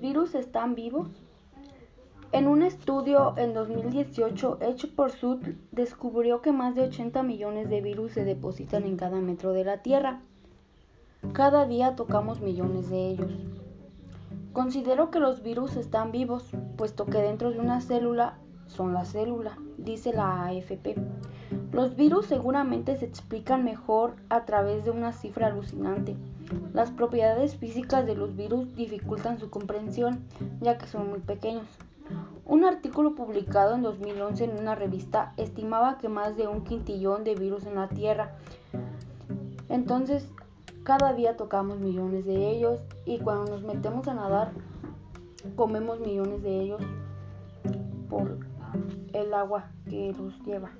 virus 0.00 0.34
están 0.34 0.74
vivos? 0.74 1.08
En 2.32 2.46
un 2.46 2.62
estudio 2.62 3.34
en 3.36 3.54
2018 3.54 4.58
hecho 4.60 4.88
por 4.94 5.12
Sud 5.12 5.38
descubrió 5.72 6.42
que 6.42 6.52
más 6.52 6.74
de 6.74 6.82
80 6.82 7.22
millones 7.22 7.70
de 7.70 7.80
virus 7.80 8.12
se 8.12 8.24
depositan 8.24 8.84
en 8.84 8.96
cada 8.96 9.20
metro 9.20 9.52
de 9.52 9.64
la 9.64 9.82
Tierra. 9.82 10.20
Cada 11.32 11.66
día 11.66 11.96
tocamos 11.96 12.40
millones 12.40 12.90
de 12.90 13.08
ellos. 13.08 13.32
Considero 14.52 15.10
que 15.10 15.20
los 15.20 15.42
virus 15.42 15.76
están 15.76 16.10
vivos, 16.12 16.50
puesto 16.76 17.06
que 17.06 17.18
dentro 17.18 17.50
de 17.50 17.60
una 17.60 17.80
célula 17.80 18.38
son 18.66 18.92
la 18.92 19.04
célula, 19.04 19.58
dice 19.78 20.12
la 20.12 20.44
AFP. 20.46 20.96
Los 21.78 21.94
virus 21.94 22.26
seguramente 22.26 22.96
se 22.96 23.04
explican 23.04 23.62
mejor 23.62 24.16
a 24.30 24.44
través 24.46 24.84
de 24.84 24.90
una 24.90 25.12
cifra 25.12 25.46
alucinante. 25.46 26.16
Las 26.74 26.90
propiedades 26.90 27.54
físicas 27.54 28.04
de 28.04 28.16
los 28.16 28.34
virus 28.34 28.74
dificultan 28.74 29.38
su 29.38 29.48
comprensión, 29.48 30.24
ya 30.60 30.76
que 30.76 30.88
son 30.88 31.08
muy 31.08 31.20
pequeños. 31.20 31.68
Un 32.44 32.64
artículo 32.64 33.14
publicado 33.14 33.76
en 33.76 33.82
2011 33.82 34.42
en 34.42 34.58
una 34.58 34.74
revista 34.74 35.34
estimaba 35.36 35.98
que 35.98 36.08
más 36.08 36.36
de 36.36 36.48
un 36.48 36.64
quintillón 36.64 37.22
de 37.22 37.36
virus 37.36 37.64
en 37.64 37.76
la 37.76 37.88
Tierra. 37.88 38.32
Entonces, 39.68 40.28
cada 40.82 41.12
día 41.12 41.36
tocamos 41.36 41.78
millones 41.78 42.24
de 42.24 42.50
ellos 42.50 42.80
y 43.06 43.20
cuando 43.20 43.52
nos 43.52 43.62
metemos 43.62 44.08
a 44.08 44.14
nadar, 44.14 44.50
comemos 45.54 46.00
millones 46.00 46.42
de 46.42 46.60
ellos 46.60 46.82
por 48.10 48.36
el 49.12 49.32
agua 49.32 49.70
que 49.88 50.12
los 50.18 50.44
lleva. 50.44 50.72